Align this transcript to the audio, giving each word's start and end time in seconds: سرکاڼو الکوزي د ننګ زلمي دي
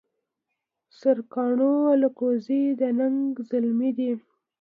سرکاڼو 0.97 1.73
الکوزي 1.93 2.61
د 2.79 2.81
ننګ 2.97 3.29
زلمي 3.49 3.91
دي 3.97 4.11